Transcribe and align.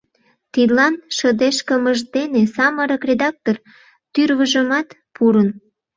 Тидлан 0.53 0.95
шыдешкымыж 1.17 1.99
дене 2.15 2.41
самырык 2.55 3.01
редактор 3.09 3.55
тӱрвыжымат 4.13 4.87
пурын. 5.15 5.49